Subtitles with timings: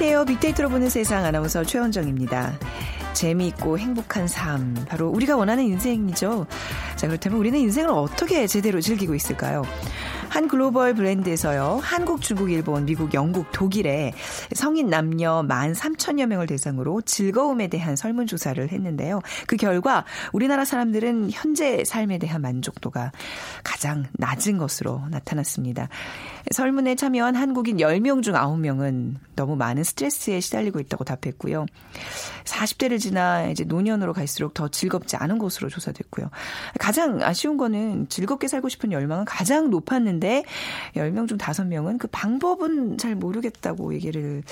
[0.00, 0.26] 안녕하세요.
[0.26, 2.56] 빅데이터로 보는 세상 아나운서 최원정입니다.
[3.14, 4.76] 재미있고 행복한 삶.
[4.86, 6.46] 바로 우리가 원하는 인생이죠.
[6.94, 9.64] 자, 그렇다면 우리는 인생을 어떻게 제대로 즐기고 있을까요?
[10.28, 11.80] 한 글로벌 브랜드에서요.
[11.82, 14.12] 한국, 중국, 일본, 미국, 영국, 독일에
[14.54, 19.20] 성인 남녀 13,000여 명을 대상으로 즐거움에 대한 설문조사를 했는데요.
[19.46, 23.12] 그 결과 우리나라 사람들은 현재 삶에 대한 만족도가
[23.64, 25.88] 가장 낮은 것으로 나타났습니다.
[26.50, 31.66] 설문에 참여한 한국인 10명 중 9명은 너무 많은 스트레스에 시달리고 있다고 답했고요.
[32.44, 36.30] 40대를 지나 이제 노년으로 갈수록 더 즐겁지 않은 것으로 조사됐고요.
[36.78, 43.14] 가장 아쉬운 거는 즐겁게 살고 싶은 열망은 가장 높았는데 10명 중 5명은 그 방법은 잘
[43.14, 44.42] 모르겠다고 얘기를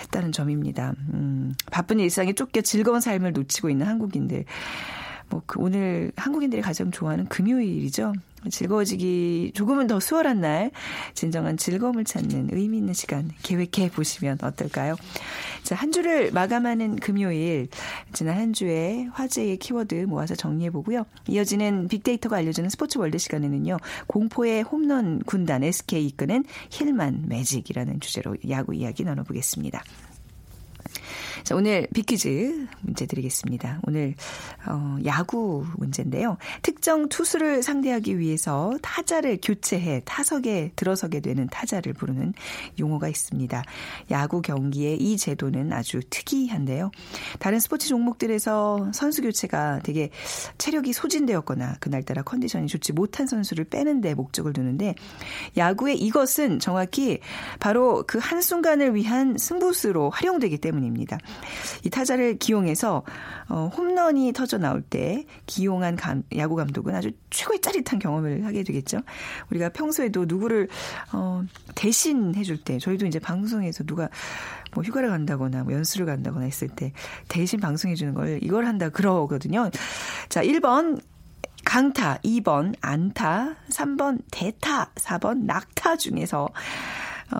[0.00, 0.94] 했다는 점입니다.
[1.12, 4.44] 음, 바쁜 일상에 쫓겨 즐거운 삶을 놓치고 있는 한국인들.
[5.28, 8.12] 뭐, 그 오늘 한국인들이 가장 좋아하는 금요일이죠.
[8.48, 10.70] 즐거워지기 조금은 더 수월한 날,
[11.14, 14.96] 진정한 즐거움을 찾는 의미 있는 시간 계획해 보시면 어떨까요?
[15.62, 17.68] 자, 한 주를 마감하는 금요일,
[18.12, 21.04] 지난 한 주의 화제의 키워드 모아서 정리해 보고요.
[21.28, 28.74] 이어지는 빅데이터가 알려주는 스포츠 월드 시간에는요, 공포의 홈런 군단 SK 이끄는 힐만 매직이라는 주제로 야구
[28.74, 29.82] 이야기 나눠보겠습니다.
[31.42, 33.80] 자, 오늘 빅퀴즈 문제 드리겠습니다.
[33.84, 34.14] 오늘
[34.66, 36.36] 어, 야구 문제인데요.
[36.62, 42.34] 특정 투수를 상대하기 위해서 타자를 교체해 타석에 들어서게 되는 타자를 부르는
[42.78, 43.62] 용어가 있습니다.
[44.10, 46.90] 야구 경기의 이 제도는 아주 특이한데요.
[47.38, 50.10] 다른 스포츠 종목들에서 선수 교체가 되게
[50.58, 54.94] 체력이 소진되었거나 그날따라 컨디션이 좋지 못한 선수를 빼는데 목적을 두는데
[55.56, 57.20] 야구의 이것은 정확히
[57.58, 61.18] 바로 그 한순간을 위한 승부수로 활용되기 때문입니다.
[61.84, 63.02] 이 타자를 기용해서
[63.48, 69.00] 어, 홈런이 터져 나올 때 기용한 감, 야구 감독은 아주 최고의 짜릿한 경험을 하게 되겠죠.
[69.50, 70.68] 우리가 평소에도 누구를
[71.12, 71.42] 어,
[71.74, 74.08] 대신 해줄 때 저희도 이제 방송에서 누가
[74.72, 76.92] 뭐 휴가를 간다거나 뭐 연수를 간다거나 했을 때
[77.28, 79.70] 대신 방송해 주는 걸 이걸 한다 그러거든요.
[80.28, 81.00] 자, 1번
[81.64, 86.48] 강타, 2번 안타, 3번 대타, 4번 낙타 중에서 어,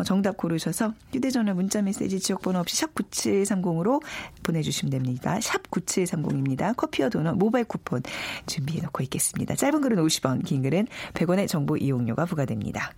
[0.05, 4.03] 정답 고르셔서 휴대전화 문자메시지 지역번호 없이 샵 9730으로
[4.43, 5.41] 보내주시면 됩니다.
[5.41, 6.77] 샵 9730입니다.
[6.77, 8.03] 커피와 도넛 모바일 쿠폰
[8.47, 9.55] 준비해 놓고 있겠습니다.
[9.55, 12.93] 짧은 글은 50원, 긴 글은 100원의 정보 이용료가 부과됩니다.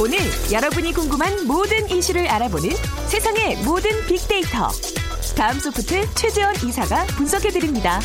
[0.00, 0.18] 오늘
[0.52, 2.70] 여러분이 궁금한 모든 이슈를 알아보는
[3.06, 4.68] 세상의 모든 빅데이터.
[5.36, 7.98] 다음 소프트 최재원 이사가 분석해드립니다.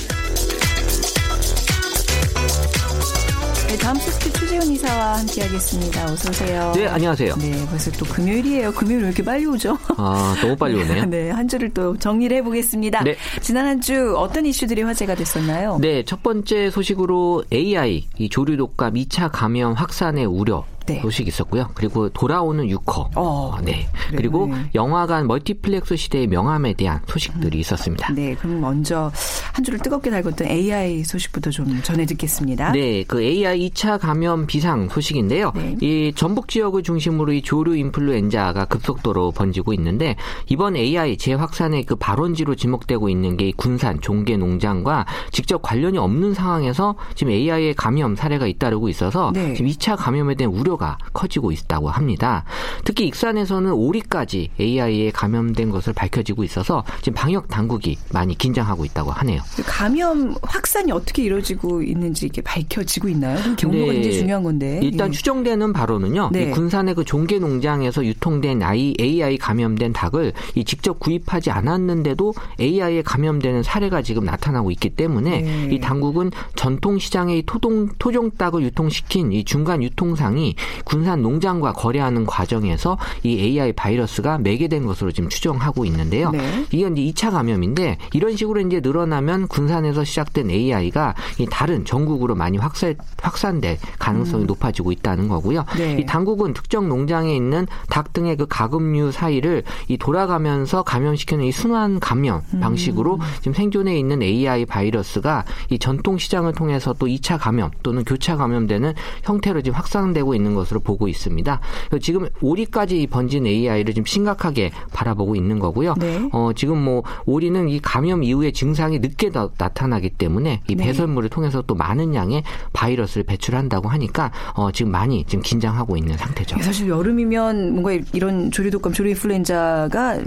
[3.68, 6.06] 네, 다음 소프트 최재원 이사와 함께하겠습니다.
[6.12, 6.72] 어서 오세요.
[6.76, 7.36] 네, 안녕하세요.
[7.36, 8.72] 네, 벌써 또 금요일이에요.
[8.74, 9.78] 금요일 왜 이렇게 빨리 오죠?
[9.98, 11.06] 아, 너무 빨리 오네요.
[11.10, 13.04] 네, 한 주를 또 정리를 해보겠습니다.
[13.04, 13.16] 네.
[13.42, 15.78] 지난 한 주 어떤 이슈들이 화제가 됐었나요?
[15.80, 21.02] 네, 첫 번째 소식으로 AI, 이 조류 독감 2차 감염 확산의 우려 네.
[21.02, 21.70] 소식이 있었고요.
[21.76, 23.12] 그리고 돌아오는 유커.
[23.16, 23.88] 어, 네.
[24.08, 27.62] 그래 그리고 영화관 멀티플렉스 시대의 명암에 대한 소식들이 음.
[27.62, 28.12] 있었습니다.
[28.14, 28.36] 네.
[28.36, 29.12] 그럼 먼저
[29.54, 32.72] 한 줄을 뜨겁게 달궜던 AI 소식부터 좀 전해 듣겠습니다.
[32.72, 33.04] 네.
[33.04, 35.52] 그 AI 2차 감염 비상 소식인데요.
[35.56, 35.76] 네.
[35.82, 40.16] 이 전북 지역을 중심으로 이 조류 인플루엔자가 급속도로 번지고 있는데
[40.48, 46.96] 이번 AI 재확산의 그 발원지로 지목되고 있는 게 군산 종계 농장과 직접 관련이 없는 상황에서
[47.16, 49.54] 지금 AI의 감염 사례가 잇따르고 있어서 네.
[49.54, 52.46] 지금 2차 감염에 대한 우려 우려가 커지고 있다고 합니다.
[52.86, 59.42] 특히 익산에서는 오리까지 AI에 감염된 것을 밝혀지고 있어서 지금 방역 당국이 많이 긴장하고 있다고 하네요.
[59.66, 63.38] 감염 확산이 어떻게 이루어지고 있는지 이렇게 밝혀지고 있나요?
[63.58, 63.94] 경로가 네.
[63.94, 64.80] 굉장히 중요한 건데.
[64.82, 65.12] 일단 예.
[65.12, 66.30] 추정되는 바로는요.
[66.32, 66.50] 네.
[66.52, 68.62] 군산의 그 종계 농장에서 유통된
[69.00, 75.68] AI 감염된 닭을 이 직접 구입하지 않았는데도 AI에 감염되는 사례가 지금 나타나고 있기 때문에 네.
[75.72, 82.98] 이 당국은 전통 시장의 토종 토종 닭을 유통시킨 이 중간 유통상이 군산 농장과 거래하는 과정에서
[83.24, 86.32] 이 AI 바이러스가 매개된 것으로 지금 추정하고 있는데요.
[86.32, 86.66] 네.
[86.72, 92.58] 이건 이제 2차 감염인데 이런 식으로 이제 늘어나면 군산에서 시작된 AI가 이 다른 전국으로 많이
[92.58, 94.48] 확산 확산될 가능성이 음.
[94.48, 95.66] 높아지고 있다는 거고요.
[95.78, 95.98] 네.
[96.00, 102.00] 이 당국은 특정 농장에 있는 닭 등의 그 가금류 사이를 이 돌아가면서 감염시키는 이 순환
[102.00, 102.60] 감염 음.
[102.60, 103.20] 방식으로 음.
[103.40, 108.94] 지금 생존해 있는 AI 바이러스가 이 전통 시장을 통해서 또 2차 감염 또는 교차 감염되는
[109.24, 111.60] 형태로 지금 확산되고 있는 것으로 보고 있습니다.
[112.02, 115.96] 지금 오리까지 번진 AI를 좀 심각하게 바라보고 있는 거고요.
[116.00, 116.30] 네.
[116.32, 120.86] 어, 지금 뭐 오리는 이 감염 이후에 증상이 늦게 나, 타나기 때문에 이 네.
[120.86, 122.44] 배설물을 통해서 또 많은 양의
[122.74, 126.60] 바이러스를 배출한다고 하니까 어, 지금 많이 지금 긴장하고 있는 상태죠.
[126.62, 130.20] 사실 여름이면 뭔가 이런 조류독감, 조류인플루엔자가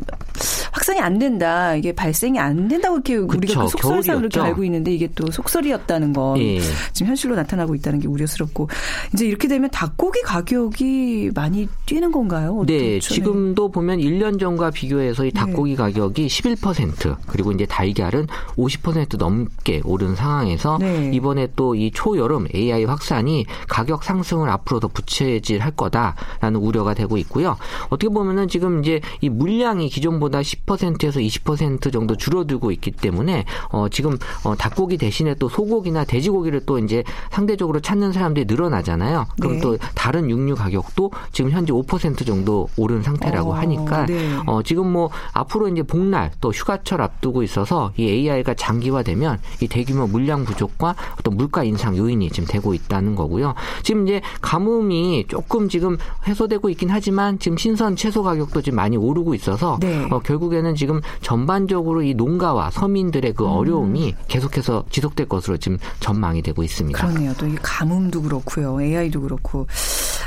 [0.73, 1.75] 확산이 안 된다.
[1.75, 6.13] 이게 발생이 안 된다고 이렇게 그쵸, 우리가 그 속설상 그렇게 알고 있는데 이게 또 속설이었다는
[6.13, 6.61] 건 예.
[6.93, 8.69] 지금 현실로 나타나고 있다는 게 우려스럽고
[9.13, 12.65] 이제 이렇게 되면 닭고 기 가격이 많이 뛰는 건가요?
[12.67, 15.77] 네, 지금도 보면 1년 전과 비교해서 이 닭고기 네.
[15.77, 18.27] 가격이 11% 그리고 이제 달걀은
[18.57, 21.11] 50% 넘게 오른 상황에서 네.
[21.13, 27.57] 이번에 또 이 초여름 AI 확산이 가격 상승을 앞으로 더 부채질할 거다라는 우려가 되고 있고요.
[27.89, 34.19] 어떻게 보면은 지금 이제 이 물량이 기존보다 10%에서 20% 정도 줄어들고 있기 때문에 어 지금
[34.45, 39.27] 어 닭고기 대신에 또 소고기나 돼지고기를 또 이제 상대적으로 찾는 사람들이 늘어나잖아요.
[39.41, 39.61] 그럼 네.
[39.61, 44.37] 또 다른 육류 가격도 지금 현재 5% 정도 오른 상태라고 어, 하니까 네.
[44.47, 50.09] 어 지금 뭐 앞으로 이제 복날 또 휴가철 앞두고 있어서 이 AI가 장기화되면 이 대규모
[50.09, 53.55] 물량 부족과 어떤 물가 인상 요인이 지금 되고 있다는 거고요.
[53.85, 55.97] 지금 이제 가뭄이 조금 지금
[56.27, 60.05] 해소되고 있긴 하지만 지금 신선 채소 가격도 지금 많이 오르고 있어서 네.
[60.11, 63.51] 어, 결국에는 지금 전반적으로 이 농가와 서민들의 그 음.
[63.51, 67.07] 어려움이 계속해서 지속될 것으로 지금 전망이 되고 있습니다.
[67.07, 67.33] 그러네요.
[67.35, 68.83] 또 이 가뭄도 그렇고요.
[68.83, 69.69] AI도 그렇고.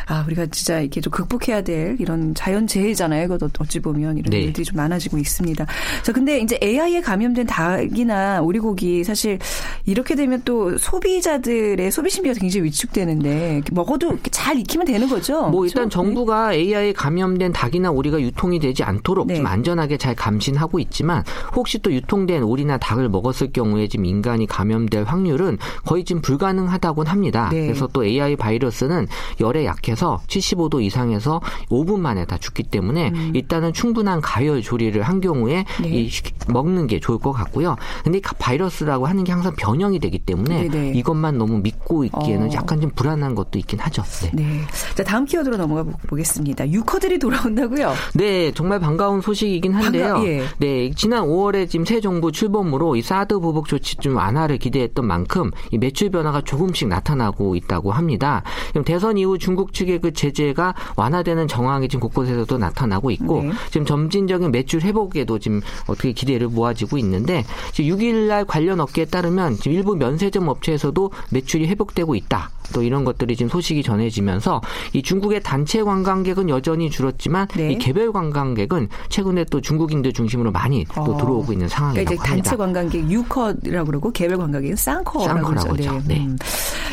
[0.08, 3.28] 아, 우리가 진짜 이렇게 좀 극복해야 될 이런 자연 재해잖아요.
[3.28, 4.42] 그것도 어찌 보면 이런 네.
[4.42, 5.66] 일들이 좀 많아지고 있습니다.
[6.04, 9.40] 자, 근데 이제 AI에 감염된 닭이나 오리고기 사실
[9.86, 15.48] 이렇게 되면 또 소비자들의 소비 심리가 굉장히 위축되는데 먹어도 잘 익히면 되는 거죠?
[15.48, 15.90] 뭐 일단 그렇죠?
[15.90, 16.58] 정부가 네.
[16.58, 19.38] AI에 감염된 닭이나 오리가 유통이 되지 않도록 네.
[19.38, 21.24] 좀 안전하게 잘 감신하고 있지만
[21.56, 27.50] 혹시 또 유통된 오리나 닭을 먹었을 경우에 지금 인간이 감염될 확률은 거의 지금 불가능하다고 합니다.
[27.52, 27.62] 네.
[27.66, 29.08] 그래서 또 AI 바이러스는
[29.40, 33.32] 열에 약해서 75도 이상에서 5분 만에 다 죽기 때문에 음.
[33.34, 35.90] 일단은 충분한 가열 조리를 한 경우에 네.
[35.90, 36.12] 이
[36.50, 37.78] 먹는 게 좋을 것 같고요.
[38.04, 40.92] 근데 바이러스라고 하는 게 항상 변형이 되기 때문에 네네.
[40.92, 41.00] 네.
[41.00, 42.54] 이것만 너무 믿고 있기에는 어.
[42.54, 44.04] 약간 좀 불안한 것도 있긴 하죠.
[44.35, 44.35] 네.
[44.36, 44.62] 네.
[44.96, 46.70] 자 다음 키워드로 넘어가 보겠습니다.
[46.70, 47.94] 유커들이 돌아온다고요?
[48.16, 50.14] 네, 정말 반가운 소식이긴 한데요.
[50.16, 50.44] 반가, 예.
[50.58, 55.52] 네, 지난 5월에 지금 새 정부 출범으로 이 사드 보복 조치 좀 완화를 기대했던 만큼
[55.72, 58.44] 이 매출 변화가 조금씩 나타나고 있다고 합니다.
[58.84, 63.52] 대선 이후 중국 측의 그 제재가 완화되는 정황이 지금 곳곳에서도 나타나고 있고 네.
[63.72, 69.56] 지금 점진적인 매출 회복에도 지금 어떻게 기대를 모아지고 있는데 지금 6일 날 관련 업계에 따르면
[69.56, 72.50] 지금 일부 면세점 업체에서도 매출이 회복되고 있다.
[72.74, 74.62] 또 이런 것들이 지금 소식이 전해지면 서
[74.94, 77.74] 이 중국의 단체 관광객은 여전히 줄었지만 네.
[77.74, 81.18] 이 개별 관광객은 최근에 또 중국인들 중심으로 많이 또 어.
[81.18, 82.50] 들어오고 있는 상황이라고 그러니까 합니다.
[82.50, 85.74] 단체 관광객 유커라고 그러고 개별 관광객은 쌍커라고 그러죠.
[85.74, 86.00] 네.
[86.08, 86.26] 네.
[86.26, 86.38] 음.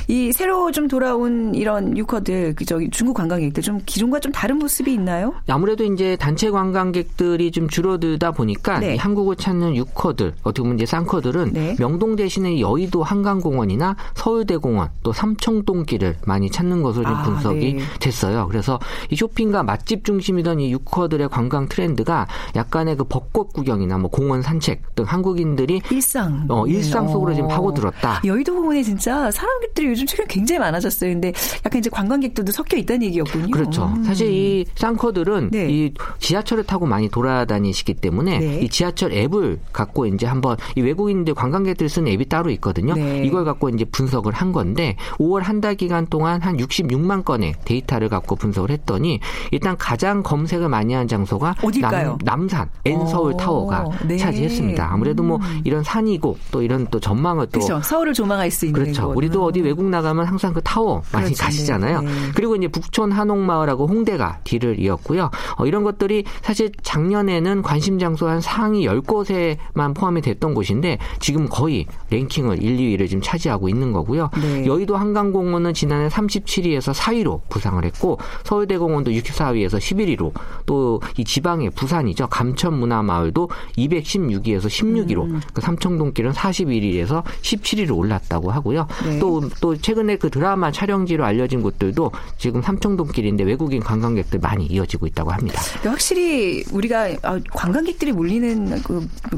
[0.09, 4.93] 이 새로 좀 돌아온 이런 유커들 그 저기 중국 관광객들 좀 기존과 좀 다른 모습이
[4.93, 5.33] 있나요?
[5.49, 8.97] 아무래도 이제 단체 관광객들이 좀 줄어들다 보니까 네.
[8.97, 11.77] 한국을 찾는 유커들 어떻게 보면 이제 쌍커들은 네.
[11.79, 17.83] 명동 대신에 여의도 한강공원이나 서울대공원 또 삼청동길을 많이 찾는 것으로 아, 분석이 네.
[18.01, 18.47] 됐어요.
[18.49, 18.79] 그래서
[19.11, 24.95] 이 쇼핑과 맛집 중심이던 이 유커들의 관광 트렌드가 약간의 그 벚꽃 구경이나 뭐 공원 산책
[24.95, 27.55] 등 한국인들이 일상 어, 일상 속으로 지금 어.
[27.55, 28.23] 파고들었다.
[28.25, 31.11] 여의도 공원에 진짜 사람들이 요즘 최근 굉장히 많아졌어요.
[31.13, 31.33] 근데
[31.65, 33.51] 약간 이제 관광객들도 섞여 있다는 얘기였군요.
[33.51, 33.87] 그렇죠.
[33.97, 34.05] 음.
[34.05, 35.69] 사실 이 싼커들은 네.
[35.71, 38.61] 이 지하철을 타고 많이 돌아다니시기 때문에 네.
[38.61, 42.95] 이 지하철 앱을 갖고 이제 한번 이 외국인들 관광객들 쓰는 앱이 따로 있거든요.
[42.95, 43.23] 네.
[43.25, 48.09] 이걸 갖고 이제 분석을 한 건데 5월 한 달 기간 동안 한 66만 건의 데이터를
[48.09, 52.19] 갖고 분석을 했더니 일단 가장 검색을 많이 한 장소가 어딜까요?
[52.25, 54.17] 남, 산 N서울 타워가 네.
[54.17, 54.91] 차지했습니다.
[54.91, 55.61] 아무래도 뭐 음.
[55.65, 57.81] 이런 산이고 또 이런 또 전망을 또 그렇죠.
[57.83, 59.09] 서울을 조망할 수 있는 그렇죠.
[59.09, 59.17] 곳.
[59.17, 61.45] 우리도 어디 외국 나가면 항상 그 타워 많이 그렇죠.
[61.45, 62.01] 가시잖아요.
[62.03, 62.11] 네.
[62.35, 65.31] 그리고 이제 북촌 한옥마을하고 홍대가 뒤를 이었고요.
[65.59, 71.87] 어, 이런 것들이 사실 작년에는 관심 장소 한 상위 10곳에만 포함이 됐던 곳인데 지금 거의
[72.11, 74.31] 랭킹을 1, 2위를 지금 차지하고 있는 거고요.
[74.41, 74.67] 네.
[74.67, 80.33] 여의도 한강공원은 지난해 37위에서 4위로 부상을 했고 서울대공원도 64위에서 11위로
[80.67, 82.27] 또 이 지방의 부산이죠.
[82.29, 85.41] 감천문화마을도 216위에서 16위로 음.
[85.53, 88.87] 그 삼청동길은 41위에서 17위로 올랐다고 하고요.
[89.05, 89.19] 네.
[89.19, 95.31] 또, 또 최근에 그 드라마 촬영지로 알려진 곳들도 지금 삼청동길인데 외국인 관광객들 많이 이어지고 있다고
[95.31, 95.61] 합니다.
[95.85, 98.83] 확실히 우리가 아, 관광객들이 몰리는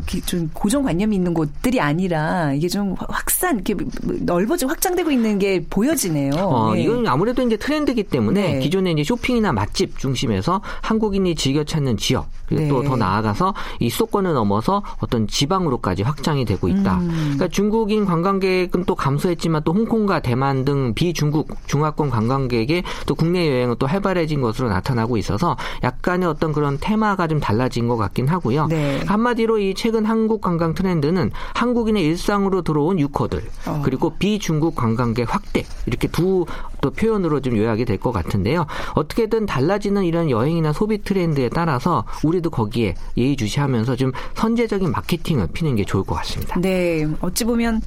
[0.07, 3.75] 그좀 고정관념이 있는 곳들이 아니라 이게 좀 확산 이렇게
[4.21, 6.35] 넓어지고 확장되고 있는 게 보여지네요.
[6.35, 6.83] 어, 네.
[6.83, 8.59] 이건 아무래도 이제 트렌드기 때문에 네.
[8.61, 12.69] 기존에 이제 쇼핑이나 맛집 중심에서 한국인이 즐겨 찾는 지역 그리고 네.
[12.69, 16.99] 또더 나아가서 이 수도권을 넘어서 어떤 지방으로까지 확장이 되고 있다.
[16.99, 17.09] 음.
[17.09, 23.77] 그러니까 중국인 관광객은 또 감소했지만 또 홍콩과 대만 등 비중국 중화권 관광객의 또 국내 여행은
[23.79, 28.67] 또 활발해진 것으로 나타나고 있어서 약간의 어떤 그런 테마가 좀 달라진 것 같긴 하고요.
[28.67, 29.03] 네.
[29.07, 33.83] 한마디로 이 최근 한국 관광 트렌드는 한국인의 일상으로 들어온 유커들 어.
[33.85, 36.47] 그리고 비중국 관광객 확대 이렇게 두
[36.85, 38.67] 또 표현으로 좀 요약이 될 것 같은데요.
[38.95, 45.85] 어떻게든 달라지는 이런 여행이나 소비 트렌드에 따라서 우리도 거기에 예의주시하면서 좀 선제적인 마케팅을 피는 게
[45.85, 46.61] 좋을 것 같습니다.
[46.61, 47.81] 네, 어찌 보면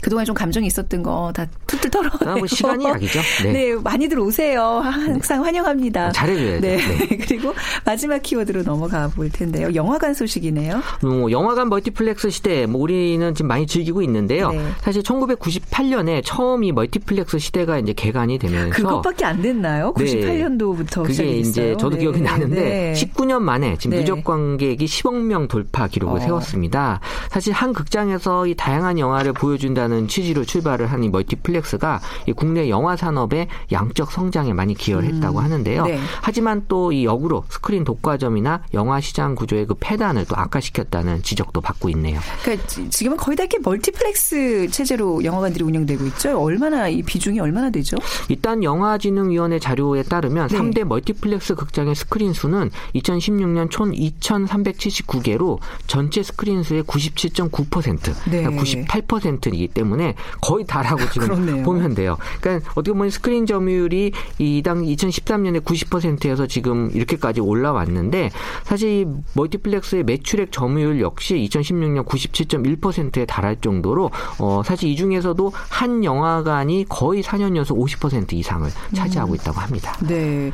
[0.00, 2.30] 그동안 좀 감정이 있었던 거 다 툴툴 털어내고.
[2.30, 3.20] 아, 뭐 시간이 약이죠.
[3.44, 3.52] 네.
[3.52, 3.74] 네.
[3.74, 4.80] 많이들 오세요.
[4.82, 6.12] 항상 환영합니다.
[6.12, 6.60] 잘해줘야죠.
[6.60, 6.76] 네.
[6.76, 7.16] 네.
[7.26, 9.74] 그리고 마지막 키워드로 넘어가 볼 텐데요.
[9.74, 10.80] 영화관 소식이네요.
[11.02, 14.50] 뭐 영화관 멀티플렉스 시대, 뭐 우리는 지금 많이 즐기고 있는데요.
[14.50, 14.64] 네.
[14.80, 19.92] 사실 1998년에 처음 이 멀티플렉스 시대가 이제 개관이 되면서 그것밖에 안 됐나요?
[19.94, 21.40] 98년도부터 그게 시작했어요.
[21.40, 22.02] 이제 저도 네.
[22.02, 26.20] 기억이 나는데 19년 만에 지금 누적 관객이 10억 명 돌파 기록을 어.
[26.20, 27.00] 세웠습니다.
[27.30, 32.32] 사실 한 극장에서 이 다양한 영화를 보여준다 는 하는 취지로 출발을 한 이 멀티플렉스가 이
[32.32, 35.14] 국내 영화 산업의 양적 성장에 많이 기여를 음.
[35.14, 35.84] 했다고 하는데요.
[35.84, 35.98] 네.
[36.22, 41.88] 하지만 또 이 역으로 스크린 독과점이나 영화 시장 구조의 그 폐단을 또 악화시켰다는 지적도 받고
[41.90, 42.20] 있네요.
[42.42, 46.40] 그러니까 지금은 거의 다 이렇게 멀티플렉스 체제로 영화관들이 운영되고 있죠.
[46.40, 47.96] 얼마나 이 비중이 얼마나 되죠?
[48.28, 50.58] 일단 영화진흥위원회 자료에 따르면 네.
[50.58, 58.42] 3대 멀티플렉스 극장의 스크린 수는 2016년 총 2,379개로 전체 스크린 수의 97.9% 네.
[58.42, 61.62] 그러니까 98%이기 때문에 거의 다라고 지금 그렇네요.
[61.62, 62.16] 보면 돼요.
[62.40, 68.30] 그러니까 어떻게 보면 스크린 점유율이 이 당 2013년에 90%에서 지금 이렇게까지 올라왔는데
[68.64, 76.86] 사실 멀티플렉스의 매출액 점유율 역시 2016년 97.1%에 달할 정도로 어 사실 이 중에서도 한 영화관이
[76.88, 79.36] 거의 4년 연속 50% 이상을 차지하고 음.
[79.36, 79.96] 있다고 합니다.
[80.08, 80.50] 네.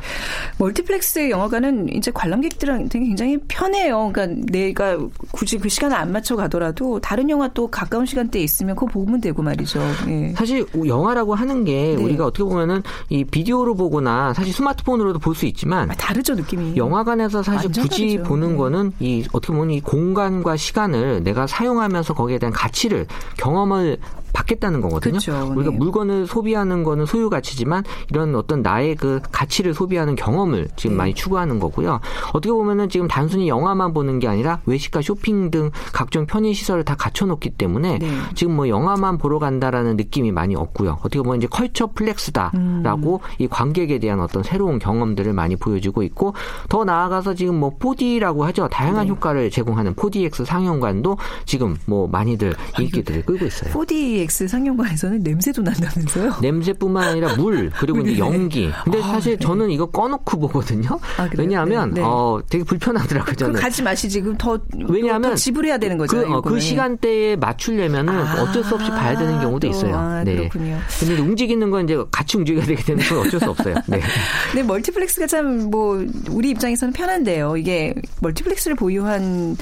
[0.59, 4.11] 멀티플렉스 영화관은 이제 관람객들한테 굉장히 편해요.
[4.13, 4.97] 그러니까 내가
[5.31, 9.21] 굳이 그 시간을 안 맞춰 가더라도 다른 영화 또 가까운 시간대에 있으면 그거 보고 보면
[9.21, 9.79] 되고 말이죠.
[10.07, 10.33] 예.
[10.35, 12.03] 사실 영화라고 하는 게 네.
[12.03, 16.77] 우리가 어떻게 보면은 이 비디오로 보거나 사실 스마트폰으로도 볼 수 있지만 아, 다르죠 느낌이.
[16.77, 18.23] 영화관에서 사실 굳이 다르죠.
[18.29, 18.55] 보는 네.
[18.57, 23.97] 거는 이 어떻게 보면 이 공간과 시간을 내가 사용하면서 거기에 대한 가치를 경험을
[24.33, 25.19] 받겠다는 거거든요.
[25.19, 25.53] 그렇죠.
[25.55, 25.77] 우리가 네.
[25.77, 30.97] 물건을 소비하는 거는 소유 가치지만 이런 어떤 나의 그 가치를 소비하는 경험을 지금 네.
[30.97, 31.99] 많이 추구하는 거고요.
[32.29, 36.95] 어떻게 보면은 지금 단순히 영화만 보는 게 아니라 외식과 쇼핑 등 각종 편의 시설을 다
[36.95, 38.09] 갖춰놓기 때문에 네.
[38.35, 40.97] 지금 뭐 영화만 보러 간다라는 느낌이 많이 없고요.
[40.99, 43.33] 어떻게 보면 이제 culture plex다라고 음.
[43.37, 46.33] 이 관객에 대한 어떤 새로운 경험들을 많이 보여주고 있고
[46.69, 48.67] 더 나아가서 지금 뭐 4D라고 하죠.
[48.67, 49.11] 다양한 네.
[49.11, 53.71] 효과를 제공하는 4DX 상영관도 지금 뭐 많이들 인기들을 끌고 있어요.
[53.73, 56.35] 4D x 상영관에서는 냄새도 난다면서요?
[56.43, 58.71] 냄새뿐만 아니라 물 그리고 이제 연기.
[58.83, 59.45] 근데 아, 사실 네.
[59.45, 60.99] 저는 이거 꺼놓고 보거든요.
[61.17, 62.07] 아, 왜냐하면 네, 네.
[62.07, 63.35] 어 되게 불편하더라고요.
[63.35, 63.59] 저는.
[63.59, 64.21] 가지 마시지.
[64.21, 66.17] 그럼 더 왜냐하면 더 지불해야 되는 거죠.
[66.17, 69.95] 그, 어, 그 시간대에 맞추려면은 아, 어쩔 수 없이 봐야 되는 경우도 또, 있어요.
[69.95, 70.35] 아, 네.
[70.35, 70.79] 그렇군요.
[70.99, 73.75] 근데 움직이는 건 이제 같이 움직여야 되기 때문에 어쩔 수 없어요.
[73.87, 74.01] 네.
[74.55, 77.57] 네, 멀티플렉스가 참 뭐 우리 입장에서는 편한데요.
[77.57, 79.55] 이게 멀티플렉스를 보유한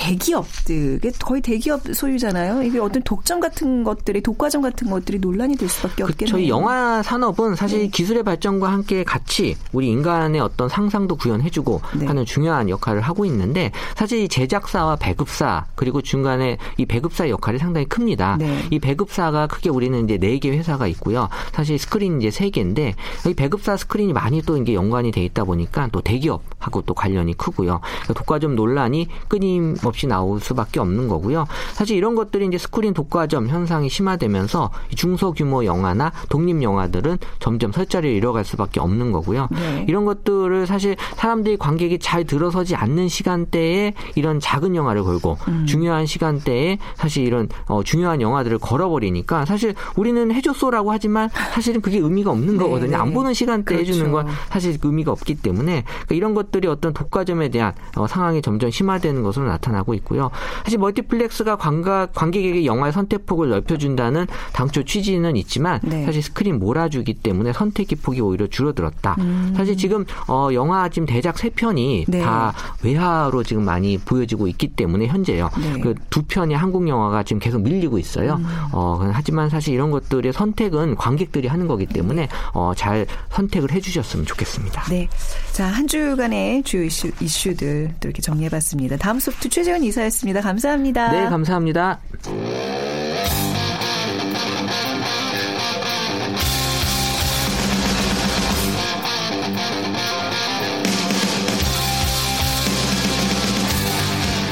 [0.00, 2.62] 대기업들, 거의 대기업 소유잖아요.
[2.62, 6.32] 이게 어떤 독점 같은 것들이, 독과점 같은 것들이 논란이 될 수밖에 없겠네요.
[6.32, 7.88] 저희 영화 산업은 사실 네.
[7.88, 12.06] 기술의 발전과 함께 같이 우리 인간의 어떤 상상도 구현해주고 네.
[12.06, 18.36] 하는 중요한 역할을 하고 있는데 사실 제작사와 배급사 그리고 중간에 이 배급사 역할이 상당히 큽니다.
[18.38, 18.64] 네.
[18.70, 21.28] 이 배급사가 크게 우리는 이제 네 개 회사가 있고요.
[21.52, 22.94] 사실 스크린 이제 세 개인데
[23.28, 27.80] 이 배급사 스크린이 많이 또 이게 연관이 돼 있다 보니까 또 대기업하고 또 관련이 크고요.
[27.82, 31.46] 그러니까 독과점 논란이 끊임 없이 나올 수밖에 없는 거고요.
[31.74, 38.16] 사실 이런 것들이 이제 스크린 독과점 현상이 심화되면서 중소규모 영화나 독립 영화들은 점점 설 자리를
[38.16, 39.48] 잃어갈 수밖에 없는 거고요.
[39.50, 39.84] 네.
[39.88, 45.66] 이런 것들을 사실 사람들이 관객이 잘 들어서지 않는 시간대에 이런 작은 영화를 걸고 음.
[45.66, 52.30] 중요한 시간대에 사실 이런 어, 중요한 영화들을 걸어버리니까 사실 우리는 해줬소라고 하지만 사실은 그게 의미가
[52.30, 52.90] 없는 네, 거거든요.
[52.90, 52.96] 네.
[52.96, 53.92] 안 보는 시간대 그렇죠.
[53.92, 58.70] 해주는 건 사실 의미가 없기 때문에 그러니까 이런 것들이 어떤 독과점에 대한 어, 상황이 점점
[58.70, 59.79] 심화되는 것으로 나타나.
[59.80, 60.30] 나타나고 있고요.
[60.64, 66.04] 사실 멀티플렉스가 관각, 관객에게 영화의 선택폭을 넓혀준다는 당초 취지는 있지만 네.
[66.04, 69.16] 사실 스크린 몰아주기 때문에 선택의 폭이 오히려 줄어들었다.
[69.18, 69.54] 음.
[69.56, 72.20] 사실 지금 어, 영화 지금 대작 세 편이 네.
[72.20, 75.50] 다 외화로 지금 많이 보여지고 있기 때문에 현재요.
[75.60, 75.80] 네.
[75.80, 78.34] 그 두 편의 한국 영화가 지금 계속 밀리고 있어요.
[78.34, 78.46] 음.
[78.72, 84.84] 어, 하지만 사실 이런 것들의 선택은 관객들이 하는 거기 때문에 어, 잘 선택을 해주셨으면 좋겠습니다.
[84.90, 85.08] 네.
[85.52, 88.96] 자, 한 주간의 주요 이슈, 이슈들 또 이렇게 정리해봤습니다.
[88.96, 90.40] 다음 소프트 최재 최재현 이사였습니다.
[90.40, 91.12] 감사합니다.
[91.12, 92.00] 네, 감사합니다.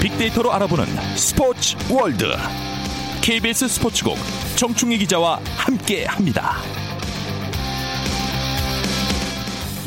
[0.01, 0.85] 빅데이터로 알아보는
[1.17, 2.27] 스포츠 월드.
[3.21, 4.17] KBS 스포츠국
[4.57, 6.57] 정충희 기자와 함께 합니다.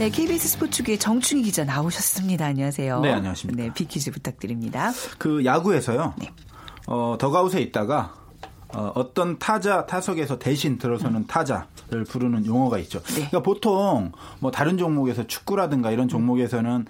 [0.01, 2.43] 네, KBS 스포츠국의 정충희 기자 나오셨습니다.
[2.43, 3.01] 안녕하세요.
[3.01, 3.61] 네, 안녕하십니까.
[3.61, 4.91] 네, 비키즈 부탁드립니다.
[5.19, 6.15] 그 야구에서요.
[6.17, 6.31] 네.
[6.87, 8.15] 어, 더가웃에 있다가
[8.69, 12.99] 어, 어떤 타자 타석에서 대신 들어서는 타자를 부르는 용어가 있죠.
[13.09, 13.13] 네.
[13.13, 16.87] 그러니까 보통 뭐 다른 종목에서 축구라든가 이런 종목에서는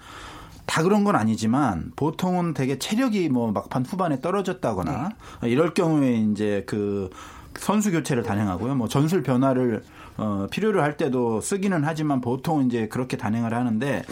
[0.64, 5.10] 다 그런 건 아니지만 보통은 되게 체력이 뭐 막판 후반에 떨어졌다거나
[5.42, 5.50] 네.
[5.50, 7.10] 이럴 경우에 이제 그
[7.58, 8.74] 선수 교체를 단행하고요.
[8.74, 9.82] 뭐 전술 변화를
[10.16, 14.02] 어, 필요로 할 때도 쓰기는 하지만 보통 이제 그렇게 단행을 하는데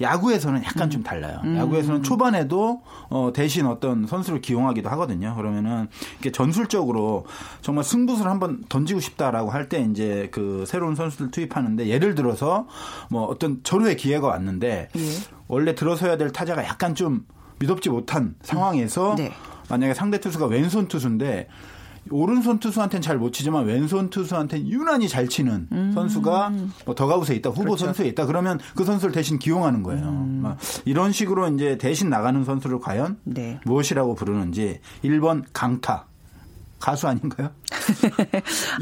[0.00, 0.90] 야구에서는 약간 음.
[0.90, 1.40] 좀 달라요.
[1.44, 1.56] 음.
[1.56, 5.34] 야구에서는 초반에도 어, 대신 어떤 선수를 기용하기도 하거든요.
[5.36, 7.26] 그러면은 이게 전술적으로
[7.62, 12.66] 정말 승부수를 한번 던지고 싶다라고 할 때 이제 그 새로운 선수들 투입하는데 예를 들어서
[13.08, 15.00] 뭐 어떤 절호의 기회가 왔는데 예.
[15.48, 17.24] 원래 들어서야 될 타자가 약간 좀
[17.60, 19.16] 믿업지 못한 상황에서 음.
[19.16, 19.32] 네.
[19.70, 21.48] 만약에 상대 투수가 왼손 투수인데
[22.10, 25.92] 오른손 투수한테는 잘 못 치지만 왼손 투수한테는 유난히 잘 치는 음.
[25.94, 26.52] 선수가
[26.84, 27.86] 뭐 더가웃에 있다 후보 그렇죠.
[27.86, 30.04] 선수에 있다 그러면 그 선수를 대신 기용하는 거예요.
[30.06, 30.54] 음.
[30.84, 33.60] 이런 식으로 이제 대신 나가는 선수를 과연 네.
[33.64, 36.06] 무엇이라고 부르는지 1번 강타
[36.80, 37.50] 가수 아닌가요?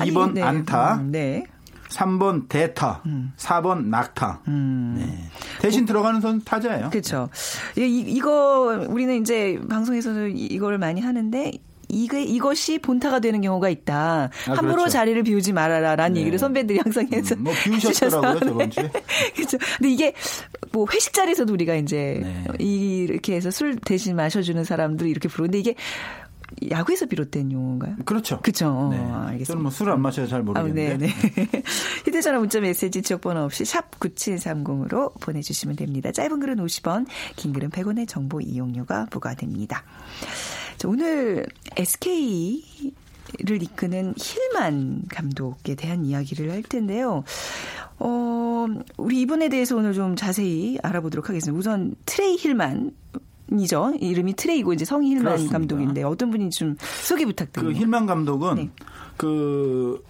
[0.00, 0.42] 2번 아니, 네.
[0.42, 0.94] 안타.
[0.96, 1.44] 음, 네.
[1.90, 3.32] 3번 대타, 음.
[3.36, 4.40] 4번 낙타.
[4.48, 4.94] 음.
[4.98, 5.30] 네.
[5.60, 6.88] 대신 뭐, 들어가는 선 타자예요.
[6.90, 7.28] 그렇죠.
[7.76, 11.52] 이, 이거 우리는 이제 방송에서도 이걸 많이 하는데
[11.92, 14.30] 이게 이것이 본타가 되는 경우가 있다.
[14.48, 14.88] 아, 함부로 그렇죠.
[14.90, 16.20] 자리를 비우지 말아라라는 네.
[16.20, 18.90] 얘기를 선배들이 항상 해서 음, 뭐 비우셨더라고요 저번 주에.
[19.36, 19.58] 그렇죠.
[19.76, 20.14] 근데 이게
[20.72, 22.44] 뭐 회식 자리에서도 우리가 이제 네.
[22.58, 25.74] 이렇게 해서 술 대신 마셔주는 사람들 이렇게 부르는데 이게
[26.70, 27.96] 야구에서 비롯된 용어인가요?
[28.04, 28.40] 그렇죠.
[28.40, 28.88] 그렇죠.
[28.92, 28.98] 네.
[28.98, 29.44] 어, 알겠습니다.
[29.46, 30.92] 저는 뭐 술 안 마셔서 잘 모르겠는데.
[30.92, 31.62] 아, 네, 네.
[32.04, 36.12] 휴대전화 문자 메시지 지역번호 없이 샵 9730으로 보내주시면 됩니다.
[36.12, 37.06] 짧은 글은 50원,
[37.36, 39.82] 긴 글은 100원의 정보 이용료가 부과됩니다.
[40.76, 47.24] 자, 오늘 SK를 이끄는 힐만 감독에 대한 이야기를 할 텐데요.
[47.98, 51.58] 어, 우리 이분에 대해서 오늘 좀 자세히 알아보도록 하겠습니다.
[51.58, 52.92] 우선 트레이 힐만
[53.60, 53.92] 이죠.
[54.00, 55.58] 이름이 트레이고 이제 성이 힐만 그렇습니다.
[55.58, 57.78] 감독인데 어떤 분이 좀 소개 부탁드립니다.
[57.78, 58.70] 그 힐만 감독은 네.
[59.16, 60.02] 그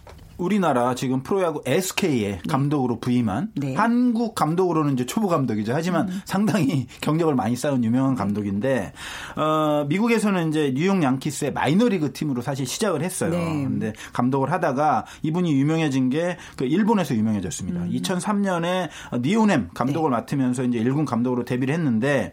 [0.43, 2.41] 우리나라 지금 프로야구 SK의 네.
[2.49, 3.75] 감독으로 부임한 네.
[3.75, 5.73] 한국 감독으로는 이제 초보 감독이죠.
[5.75, 6.21] 하지만 음.
[6.25, 8.93] 상당히 경력을 많이 쌓은 유명한 감독인데
[9.37, 13.31] 어, 미국에서는 이제 뉴욕 양키스의 마이너리그 팀으로 사실 시작을 했어요.
[13.31, 13.65] 네.
[13.65, 17.83] 근데 감독을 하다가 이분이 유명해진 게 그 일본에서 유명해졌습니다.
[17.83, 17.91] 음.
[17.91, 18.89] 2003년에
[19.21, 20.17] 니혼햄 감독을 네.
[20.17, 22.33] 맡으면서 이제 일군 감독으로 데뷔를 했는데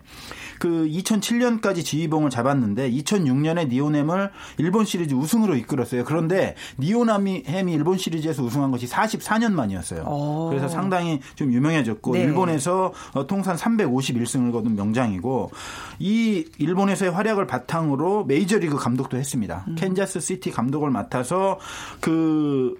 [0.59, 6.03] 그 2007년까지 지휘봉을 잡았는데 2006년에 니혼햄을 일본 시리즈 우승으로 이끌었어요.
[6.03, 10.03] 그런데 니혼햄이 일본 시리즈에서 우승한 것이 44년 만이었어요.
[10.03, 10.49] 오.
[10.49, 12.23] 그래서 상당히 좀 유명해졌고 네.
[12.23, 15.51] 일본에서 어, 통산 351승을 거둔 명장이고
[15.99, 19.65] 이 일본에서의 활약을 바탕으로 메이저리그 감독도 했습니다.
[19.69, 19.75] 음.
[19.75, 21.57] 캔자스 시티 감독을 맡아서
[22.01, 22.75] 그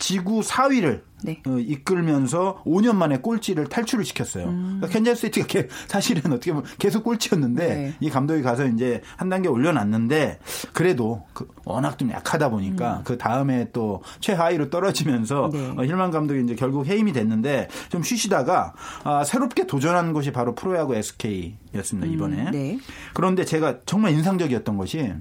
[0.00, 1.42] 지구 4위를 네.
[1.46, 4.46] 어, 이끌면서 5년 만에 꼴찌를 탈출을 시켰어요.
[4.46, 4.78] 음.
[4.80, 7.94] 그러니까 캔자스 시티가 사실은 어떻게 보면 계속 꼴찌였는데 네.
[8.00, 10.40] 이 감독이 가서 이제 한 단계 올려놨는데
[10.72, 13.04] 그래도 그 워낙 좀 약하다 보니까 음.
[13.04, 15.74] 그 다음에 또 최하위로 떨어지면서 네.
[15.76, 18.72] 어, 힐만 감독이 이제 결국 해임이 됐는데 좀 쉬시다가
[19.04, 22.46] 아, 새롭게 도전한 곳이 바로 프로야구 SK였습니다 이번에.
[22.46, 22.50] 음.
[22.52, 22.78] 네.
[23.12, 25.12] 그런데 제가 정말 인상적이었던 것이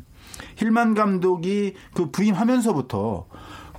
[0.56, 3.28] 힐만 감독이 그 부임하면서부터